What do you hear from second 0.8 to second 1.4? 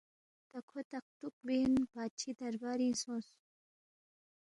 تق تُوک